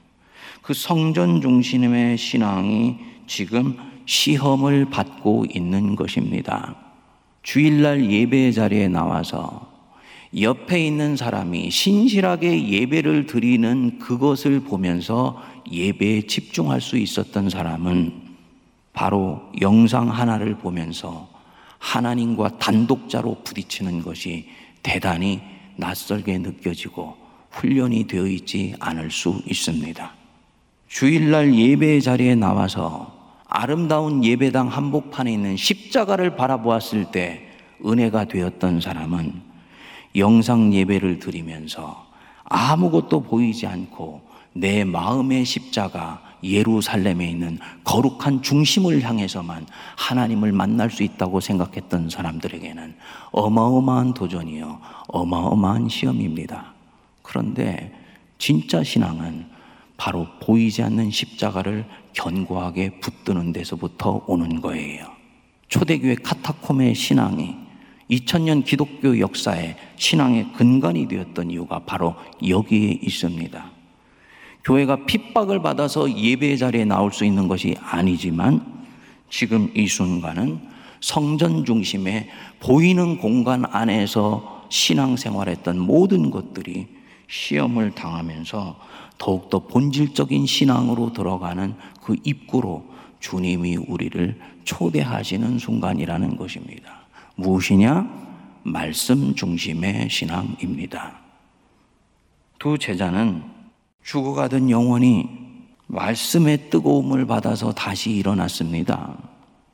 그 0.62 0.74
성전 0.74 1.42
중심의 1.42 2.18
신앙이 2.18 2.98
지금 3.28 3.78
시험을 4.06 4.90
받고 4.90 5.46
있는 5.54 5.96
것입니다. 5.96 6.76
주일날 7.44 8.12
예배 8.12 8.52
자리에 8.52 8.88
나와서 8.88 9.79
옆에 10.38 10.86
있는 10.86 11.16
사람이 11.16 11.72
신실하게 11.72 12.68
예배를 12.70 13.26
드리는 13.26 13.98
그것을 13.98 14.60
보면서 14.60 15.42
예배에 15.72 16.24
집중할 16.28 16.82
수 16.82 16.98
있었던 16.98 17.50
사람은 17.50 18.14
바로 18.94 19.42
영상 19.62 20.10
하나를 20.10 20.58
보면서 20.58 21.30
하나님과 21.80 22.60
단독자로 22.60 23.42
부딪히는 23.44 24.04
것이 24.04 24.50
대단히 24.84 25.42
낯설게 25.78 26.38
느껴지고 26.40 27.16
훈련이 27.52 28.06
되어 28.06 28.28
있지 28.28 28.76
않을 28.80 29.10
수 29.10 29.42
있습니다. 29.48 30.14
주일날 30.88 31.56
예배 31.56 32.02
자리에 32.02 32.36
나와서 32.36 33.18
아름다운 33.48 34.24
예배당 34.24 34.68
한복판에 34.68 35.32
있는 35.32 35.58
십자가를 35.58 36.36
바라보았을 36.36 37.12
때 37.12 37.48
은혜가 37.84 38.26
되었던 38.26 38.82
사람은 38.82 39.49
영상 40.16 40.74
예배를 40.74 41.20
드리면서 41.20 42.08
아무것도 42.44 43.22
보이지 43.22 43.68
않고 43.68 44.22
내 44.54 44.84
마음의 44.84 45.46
십자가 45.46 46.22
예루살렘에 46.44 47.30
있는 47.30 47.60
거룩한 47.84 48.42
중심을 48.42 49.04
향해서만 49.04 49.68
하나님을 49.98 50.52
만날 50.52 50.90
수 50.90 51.04
있다고 51.04 51.40
생각했던 51.40 52.10
사람들에게는 52.10 52.96
어마어마한 53.32 54.14
도전이요, 54.14 54.80
어마어마한 55.08 55.90
시험입니다. 55.90 56.74
그런데 57.22 57.94
진짜 58.38 58.84
신앙은 58.84 59.48
바로 59.98 60.28
보이지 60.42 60.82
않는 60.82 61.12
십자가를 61.12 61.86
견고하게 62.14 63.02
붙드는 63.02 63.52
데서부터 63.52 64.24
오는 64.28 64.62
거예요. 64.62 65.06
초대교회 65.68 66.16
카타콤의 66.16 66.96
신앙이 66.96 67.69
2000년 68.10 68.66
기독교 68.66 69.20
역사의 69.20 69.76
신앙의 69.98 70.54
근간이 70.54 71.08
되었던 71.08 71.52
이유가 71.52 71.80
바로 71.80 72.16
여기에 72.46 73.00
있습니다. 73.02 73.72
교회가 74.64 75.06
핍박을 75.06 75.62
받아서 75.62 76.12
예배 76.12 76.58
자리에 76.58 76.86
나올 76.86 77.12
수 77.12 77.24
있는 77.24 77.48
것이 77.48 77.76
아니지만 77.82 78.86
지금 79.30 79.72
이 79.76 79.88
순간은 79.88 80.60
성전 81.02 81.66
중심의 81.66 82.30
보이는 82.60 83.18
공간 83.20 83.64
안에서 83.66 84.66
신앙생활했던 84.70 85.80
모든 85.80 86.30
것들이 86.30 86.88
시험을 87.28 87.92
당하면서 87.92 88.80
더욱더 89.18 89.60
본질적인 89.60 90.46
신앙으로 90.46 91.14
들어가는 91.14 91.76
그 92.02 92.16
입구로 92.24 92.86
주님이 93.20 93.78
우리를 93.78 94.40
초대하시는 94.64 95.60
순간이라는 95.60 96.38
것입니다. 96.38 96.99
무엇이냐? 97.40 98.06
말씀 98.64 99.34
중심의 99.34 100.10
신앙입니다. 100.10 101.14
두 102.60 102.78
제자는 102.78 103.44
죽어가던 104.04 104.70
영혼이 104.70 105.28
말씀의 105.88 106.70
뜨거움을 106.70 107.26
받아서 107.26 107.72
다시 107.72 108.12
일어났습니다. 108.12 109.18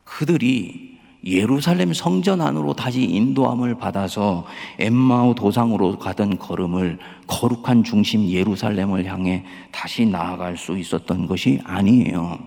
그들이 0.04 1.00
예루살렘 1.26 1.92
성전 1.92 2.40
안으로 2.40 2.74
다시 2.74 3.04
인도함을 3.04 3.80
받아서 3.80 4.46
엠마오 4.78 5.34
도상으로 5.34 5.98
가던 5.98 6.38
걸음을 6.38 7.00
거룩한 7.26 7.84
중심 7.84 8.30
예루살렘을 8.30 9.06
향해 9.06 9.44
다시 9.72 10.06
나아갈 10.06 10.56
수 10.56 10.78
있었던 10.78 11.26
것이 11.26 11.60
아니에요. 11.64 12.38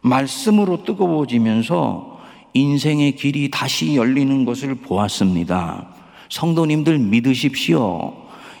말씀으로 0.00 0.82
뜨거워지면서 0.84 2.11
인생의 2.54 3.16
길이 3.16 3.50
다시 3.50 3.96
열리는 3.96 4.44
것을 4.44 4.74
보았습니다. 4.74 5.88
성도님들 6.28 6.98
믿으십시오. 6.98 8.14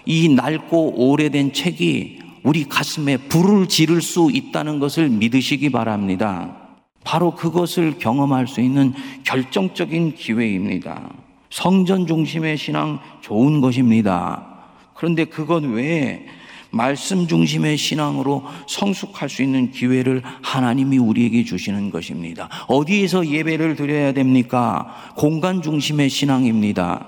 이 0.06 0.28
낡고 0.28 0.94
오래된 0.96 1.52
책이 1.52 2.20
우리 2.42 2.64
가슴에 2.64 3.16
불을 3.16 3.68
지를 3.68 4.02
수 4.02 4.30
있다는 4.32 4.78
것을 4.78 5.08
믿으시기 5.08 5.70
바랍니다. 5.70 6.56
바로 7.04 7.34
그것을 7.34 7.98
경험할 7.98 8.46
수 8.46 8.60
있는 8.60 8.92
결정적인 9.24 10.14
기회입니다. 10.14 11.10
성전 11.50 12.06
중심의 12.06 12.56
신앙 12.56 12.98
좋은 13.20 13.60
것입니다. 13.60 14.46
그런데 14.94 15.24
그것 15.24 15.64
외에 15.64 16.26
말씀 16.72 17.26
중심의 17.26 17.76
신앙으로 17.76 18.44
성숙할 18.66 19.28
수 19.28 19.42
있는 19.42 19.70
기회를 19.70 20.22
하나님이 20.40 20.96
우리에게 20.98 21.44
주시는 21.44 21.90
것입니다. 21.90 22.48
어디에서 22.66 23.28
예배를 23.28 23.76
드려야 23.76 24.12
됩니까? 24.12 24.94
공간 25.14 25.60
중심의 25.60 26.08
신앙입니다. 26.08 27.06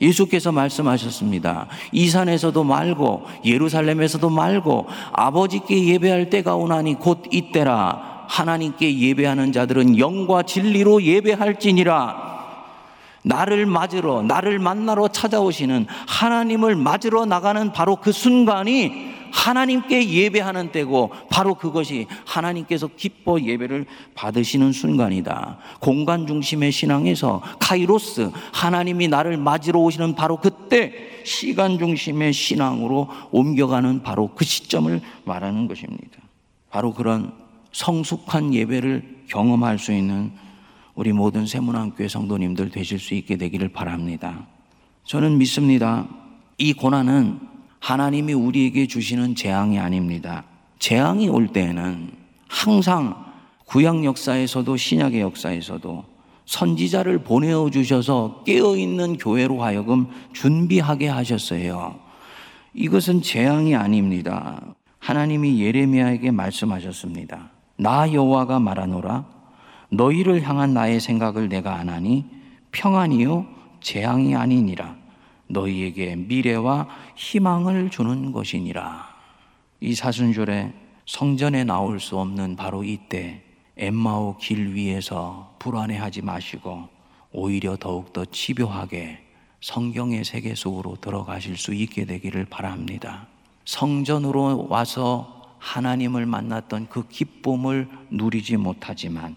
예수께서 0.00 0.52
말씀하셨습니다. 0.52 1.68
이 1.92 2.08
산에서도 2.08 2.64
말고 2.64 3.24
예루살렘에서도 3.44 4.30
말고 4.30 4.86
아버지께 5.12 5.86
예배할 5.88 6.30
때가 6.30 6.54
오나니 6.56 6.94
곧 6.94 7.24
이때라 7.30 8.26
하나님께 8.28 8.98
예배하는 8.98 9.52
자들은 9.52 9.98
영과 9.98 10.42
진리로 10.42 11.02
예배할지니라 11.02 12.37
나를 13.22 13.66
맞으러 13.66 14.22
나를 14.22 14.58
만나러 14.58 15.08
찾아오시는 15.08 15.86
하나님을 16.06 16.76
맞으러 16.76 17.26
나가는 17.26 17.72
바로 17.72 17.96
그 17.96 18.12
순간이 18.12 19.18
하나님께 19.32 20.10
예배하는 20.10 20.72
때고 20.72 21.10
바로 21.30 21.54
그것이 21.54 22.06
하나님께서 22.24 22.88
기뻐 22.96 23.40
예배를 23.40 23.86
받으시는 24.14 24.72
순간이다. 24.72 25.58
공간 25.80 26.26
중심의 26.26 26.72
신앙에서 26.72 27.42
카이로스 27.60 28.30
하나님이 28.52 29.08
나를 29.08 29.36
맞으러 29.36 29.80
오시는 29.80 30.14
바로 30.14 30.38
그때 30.38 30.92
시간 31.24 31.78
중심의 31.78 32.32
신앙으로 32.32 33.08
옮겨가는 33.30 34.02
바로 34.02 34.30
그 34.34 34.44
시점을 34.44 35.00
말하는 35.24 35.68
것입니다. 35.68 36.18
바로 36.70 36.92
그런 36.94 37.32
성숙한 37.72 38.54
예배를 38.54 39.24
경험할 39.28 39.78
수 39.78 39.92
있는 39.92 40.32
우리 40.98 41.12
모든 41.12 41.46
세문안교회 41.46 42.08
성도님들 42.08 42.70
되실 42.70 42.98
수 42.98 43.14
있게 43.14 43.36
되기를 43.36 43.68
바랍니다. 43.68 44.48
저는 45.04 45.38
믿습니다. 45.38 46.08
이 46.58 46.72
고난은 46.72 47.38
하나님이 47.78 48.32
우리에게 48.32 48.88
주시는 48.88 49.36
재앙이 49.36 49.78
아닙니다. 49.78 50.42
재앙이 50.80 51.28
올 51.28 51.52
때에는 51.52 52.10
항상 52.48 53.14
구약 53.66 54.04
역사에서도 54.04 54.76
신약의 54.76 55.20
역사에서도 55.20 56.04
선지자를 56.46 57.18
보내어 57.18 57.70
주셔서 57.70 58.42
깨어 58.44 58.76
있는 58.76 59.18
교회로 59.18 59.62
하여금 59.62 60.08
준비하게 60.32 61.06
하셨어요. 61.06 61.94
이것은 62.74 63.22
재앙이 63.22 63.76
아닙니다. 63.76 64.60
하나님이 64.98 65.60
예레미야에게 65.60 66.32
말씀하셨습니다. 66.32 67.50
나 67.76 68.12
여호와가 68.12 68.58
말하노라 68.58 69.37
너희를 69.90 70.42
향한 70.42 70.74
나의 70.74 71.00
생각을 71.00 71.48
내가 71.48 71.76
안 71.76 71.88
하니 71.88 72.24
평안이요 72.72 73.46
재앙이 73.80 74.34
아니니라. 74.34 74.96
너희에게 75.48 76.16
미래와 76.16 76.88
희망을 77.16 77.90
주는 77.90 78.32
것이니라. 78.32 79.08
이 79.80 79.94
사순절에 79.94 80.74
성전에 81.06 81.64
나올 81.64 82.00
수 82.00 82.18
없는 82.18 82.56
바로 82.56 82.84
이때 82.84 83.42
엠마오 83.78 84.36
길 84.36 84.74
위에서 84.74 85.54
불안해하지 85.58 86.22
마시고 86.22 86.88
오히려 87.32 87.76
더욱더 87.76 88.24
집요하게 88.24 89.24
성경의 89.60 90.24
세계 90.24 90.54
속으로 90.54 90.96
들어가실 90.96 91.56
수 91.56 91.72
있게 91.72 92.04
되기를 92.04 92.44
바랍니다. 92.44 93.26
성전으로 93.64 94.66
와서 94.68 95.56
하나님을 95.58 96.26
만났던 96.26 96.88
그 96.88 97.08
기쁨을 97.08 97.88
누리지 98.10 98.56
못하지만 98.56 99.36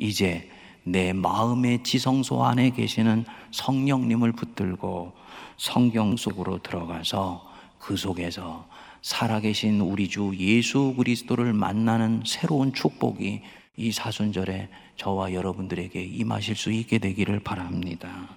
이제 0.00 0.50
내 0.82 1.12
마음의 1.12 1.84
지성소 1.84 2.42
안에 2.44 2.70
계시는 2.70 3.26
성령님을 3.52 4.32
붙들고 4.32 5.12
성경 5.56 6.16
속으로 6.16 6.58
들어가서 6.62 7.48
그 7.78 7.96
속에서 7.96 8.66
살아계신 9.02 9.80
우리 9.80 10.08
주 10.08 10.34
예수 10.38 10.94
그리스도를 10.96 11.52
만나는 11.52 12.22
새로운 12.26 12.72
축복이 12.72 13.42
이 13.76 13.92
사순절에 13.92 14.68
저와 14.96 15.32
여러분들에게 15.32 16.02
임하실 16.02 16.56
수 16.56 16.72
있게 16.72 16.98
되기를 16.98 17.40
바랍니다. 17.40 18.28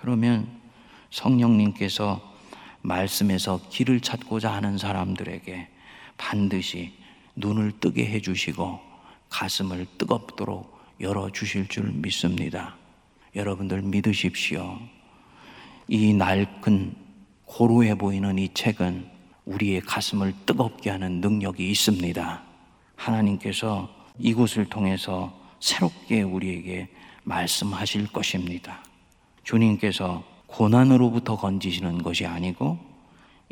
그러면 0.00 0.48
성령님께서 1.10 2.20
말씀에서 2.80 3.60
길을 3.70 4.00
찾고자 4.00 4.52
하는 4.52 4.78
사람들에게 4.78 5.68
반드시 6.16 6.92
눈을 7.36 7.72
뜨게 7.80 8.06
해주시고 8.06 8.80
가슴을 9.30 9.86
뜨겁도록 9.98 10.77
열어주실 11.00 11.68
줄 11.68 11.92
믿습니다. 11.92 12.76
여러분들 13.34 13.82
믿으십시오. 13.82 14.78
이 15.86 16.12
낡은 16.12 16.94
고루해 17.44 17.94
보이는 17.94 18.38
이 18.38 18.52
책은 18.52 19.08
우리의 19.46 19.80
가슴을 19.80 20.34
뜨겁게 20.44 20.90
하는 20.90 21.20
능력이 21.20 21.70
있습니다. 21.70 22.42
하나님께서 22.96 23.88
이곳을 24.18 24.66
통해서 24.66 25.32
새롭게 25.60 26.22
우리에게 26.22 26.88
말씀하실 27.24 28.08
것입니다. 28.08 28.82
주님께서 29.44 30.24
고난으로부터 30.46 31.36
건지시는 31.36 32.02
것이 32.02 32.26
아니고 32.26 32.78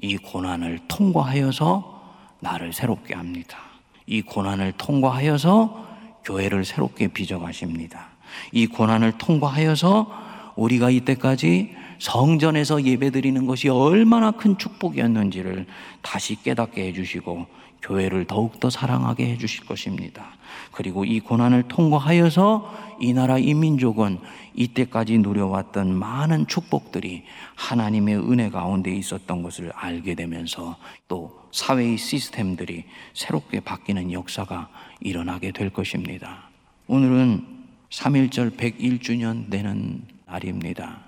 이 0.03 0.17
고난을 0.17 0.81
통과하여서 0.89 1.97
나를 2.41 2.73
새롭게 2.73 3.15
합니다. 3.15 3.59
이 4.07 4.23
고난을 4.23 4.73
통과하여서 4.73 5.87
교회를 6.27 6.65
새롭게 6.65 7.09
빚어가십니다. 7.09 8.09
이 8.53 8.67
고난을 8.67 9.13
통과하여서 9.19 10.27
우리가 10.57 10.91
이때까지 10.91 11.75
성전에서 11.99 12.83
예배드리는 12.83 13.47
것이 13.47 13.69
얼마나 13.69 14.33
큰 14.33 14.59
축복이었는지를 14.59 15.67
다시 16.03 16.43
깨닫게 16.43 16.87
해주시고 16.89 17.47
교회를 17.83 18.25
더욱더 18.25 18.69
사랑하게 18.69 19.31
해주실 19.31 19.67
것입니다. 19.67 20.37
그리고 20.73 21.05
이 21.05 21.21
고난을 21.21 21.65
통과하여서 21.69 22.97
이 23.01 23.13
나라 23.13 23.39
이 23.39 23.55
민족은 23.55 24.19
이때까지 24.55 25.19
누려왔던 25.19 25.95
많은 25.95 26.49
축복들이 26.49 27.25
하나님의 27.55 28.17
은혜 28.17 28.51
가운데 28.51 28.93
있었던 28.93 29.43
것을 29.43 29.71
알게 29.75 30.15
되면서 30.15 30.77
또 31.07 31.39
사회의 31.53 31.97
시스템들이 31.97 32.85
새롭게 33.15 33.61
바뀌는 33.61 34.13
역사가 34.13 34.69
일어나게 35.01 35.53
될 35.53 35.71
것입니다. 35.71 36.49
오늘은 36.87 37.45
3.1절 37.91 38.57
101주년 38.57 39.51
되는 39.51 40.03
날입니다. 40.27 41.01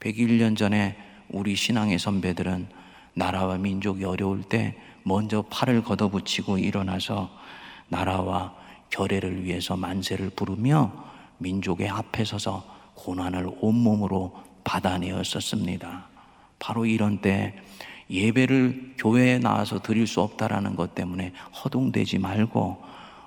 101년 0.00 0.56
전에 0.56 0.96
우리 1.28 1.56
신앙의 1.56 1.98
선배들은 1.98 2.68
나라와 3.14 3.56
민족이 3.56 4.04
어려울 4.04 4.42
때 4.42 4.76
먼저 5.02 5.42
팔을 5.42 5.82
걷어붙이고 5.82 6.58
일어나서 6.58 7.30
나라와 7.88 8.54
결애를 8.90 9.44
위해서 9.44 9.76
만세를 9.76 10.30
부르며 10.30 10.92
민족의 11.38 11.88
앞에 11.88 12.24
서서 12.24 12.64
고난을 12.94 13.48
온몸으로 13.60 14.42
받아내었었습니다. 14.64 16.08
바로 16.58 16.86
이런 16.86 17.18
때 17.18 17.54
예배를 18.10 18.94
교회에 18.98 19.38
나와서 19.38 19.80
드릴 19.80 20.06
수 20.06 20.20
없다라는 20.20 20.76
것 20.76 20.94
때문에 20.94 21.32
허둥대지 21.62 22.18
말고 22.18 22.82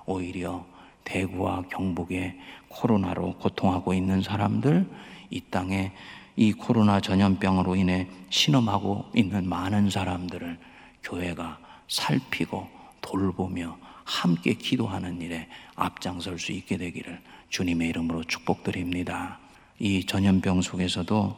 오히려 0.06 0.64
대구와 1.04 1.62
경북에 1.70 2.38
코로나로 2.68 3.34
고통하고 3.38 3.94
있는 3.94 4.22
사람들 4.22 4.86
이 5.30 5.40
땅에 5.50 5.92
이 6.36 6.52
코로나 6.52 7.00
전염병으로 7.00 7.76
인해 7.76 8.06
신음하고 8.30 9.06
있는 9.14 9.48
많은 9.48 9.90
사람들을 9.90 10.58
교회가 11.02 11.58
살피고 11.88 12.68
돌보며 13.00 13.76
함께 14.04 14.54
기도하는 14.54 15.20
일에 15.20 15.48
앞장설 15.76 16.38
수 16.38 16.52
있게 16.52 16.76
되기를 16.76 17.20
주님의 17.48 17.88
이름으로 17.90 18.24
축복드립니다. 18.24 19.38
이 19.78 20.04
전염병 20.04 20.62
속에서도 20.62 21.36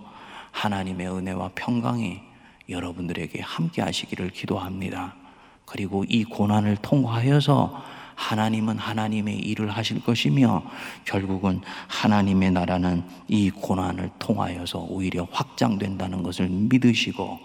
하나님의 0.51 1.09
은혜와 1.09 1.51
평강이 1.55 2.21
여러분들에게 2.69 3.41
함께 3.41 3.83
하시기를 3.83 4.31
기도합니다. 4.31 5.15
그리고 5.65 6.05
이 6.05 6.25
고난을 6.25 6.77
통과하여서 6.83 7.83
하나님은 8.15 8.79
하나님의 8.79 9.39
일을 9.39 9.71
하실 9.71 10.03
것이며 10.03 10.63
결국은 11.05 11.61
하나님의 11.89 12.53
나라는 12.53 13.05
이 13.29 13.51
고난을 13.51 14.11
통하여서 14.19 14.81
오히려 14.89 15.27
확장된다는 15.31 16.23
것을 16.23 16.49
믿으시고 16.49 17.39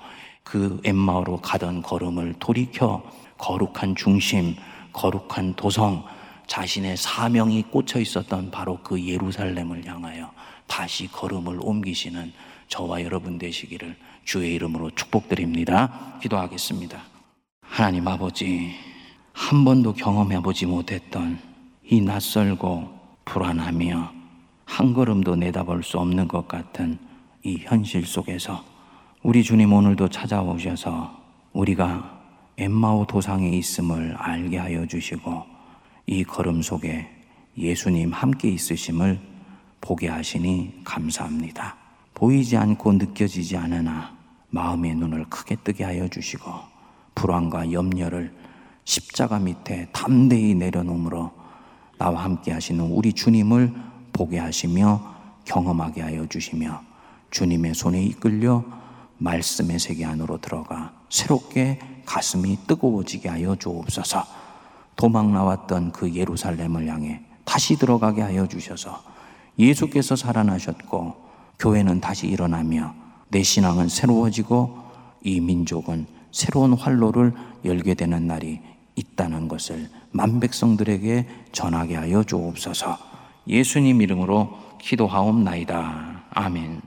그 0.43 0.80
엠마오로 0.84 1.38
가던 1.41 1.82
걸음을 1.82 2.36
돌이켜 2.39 3.03
거룩한 3.38 3.95
중심, 3.95 4.56
거룩한 4.93 5.56
도성, 5.56 6.06
자신의 6.47 6.97
사명이 6.97 7.63
꽂혀 7.63 7.99
있었던 7.99 8.51
바로 8.51 8.80
그 8.82 9.06
예루살렘을 9.06 9.86
향하여 9.86 10.32
다시 10.65 11.08
걸음을 11.08 11.60
옮기시는 11.62 12.32
저와 12.69 13.03
여러분 13.03 13.38
되시기를 13.38 13.95
주의 14.23 14.53
이름으로 14.56 14.91
축복드립니다. 14.91 16.17
기도하겠습니다. 16.21 17.01
하나님 17.62 18.08
아버지, 18.08 18.75
한 19.38 19.63
번도 19.63 19.93
경험해 19.93 20.41
보지 20.41 20.65
못했던 20.65 21.39
이 21.84 22.02
낯설고 22.02 22.89
불안하며 23.23 24.12
한 24.65 24.93
걸음도 24.93 25.36
내다볼 25.36 25.84
수 25.84 26.00
없는 26.00 26.28
것 26.28 26.47
같은 26.47 26.97
이 27.43 27.60
현실 27.62 28.04
속에서 28.04 28.65
우리 29.21 29.43
주님 29.43 29.71
오늘도 29.71 30.10
찾아오셔서 30.10 31.15
우리가 31.54 32.19
엠마오 32.58 33.06
도상에 33.06 33.47
있음을 33.50 34.15
알게 34.17 34.58
하여 34.58 34.88
주시고 34.88 35.45
이 36.08 36.23
걸음 36.23 36.63
속에 36.63 37.08
예수님 37.58 38.12
함께 38.12 38.50
있으심을 38.50 39.19
보게 39.80 40.10
하시니 40.10 40.82
감사합니다. 40.84 41.78
보이지 42.15 42.58
않고 42.58 42.93
느껴지지 42.93 43.56
않으나 43.56 44.17
마음의 44.50 44.95
눈을 44.95 45.26
크게 45.30 45.58
뜨게 45.63 45.84
하여 45.84 46.08
주시고 46.08 46.52
불안과 47.13 47.71
염려를 47.71 48.34
십자가 48.88 49.38
밑에 49.38 49.89
담대히 49.91 50.56
내려놓으므로 50.56 51.32
나와 51.97 52.23
함께 52.23 52.54
하시는 52.54 52.86
우리 52.86 53.12
주님을 53.12 53.73
보게 54.13 54.39
하시며 54.39 55.02
경험하게 55.43 56.02
하여 56.02 56.26
주시며 56.26 56.82
주님의 57.30 57.76
손에 57.76 58.02
이끌려 58.02 58.63
말씀의 59.17 59.80
세계 59.80 60.06
안으로 60.06 60.39
들어가 60.39 60.93
새롭게 61.10 61.80
가슴이 62.06 62.60
뜨거워지게 62.65 63.28
하여 63.28 63.58
주옵소서. 63.58 64.23
도망 64.95 65.34
나왔던 65.34 65.91
그 65.91 66.15
예루살렘을 66.15 66.88
향해 66.88 67.19
다시 67.43 67.76
들어가게 67.76 68.21
하여 68.21 68.47
주셔서 68.47 69.04
예수께서 69.60 70.15
살아나셨고 70.15 71.13
교회는 71.60 72.00
다시 72.00 72.28
일어나며 72.28 72.95
내 73.28 73.43
신앙은 73.43 73.89
새로워지고 73.89 74.78
이 75.23 75.41
민족은 75.41 76.08
새로운 76.32 76.73
활로를 76.73 77.34
열게 77.65 77.93
되는 77.93 78.28
날이 78.28 78.62
있다는 78.97 79.47
것을 79.47 79.89
만백성들에게 80.12 81.27
전하게 81.53 81.95
하여 81.95 82.23
주옵소서. 82.23 82.97
예수님 83.47 84.01
이름으로 84.01 84.77
기도하옵나이다. 84.81 86.25
아멘. 86.31 86.81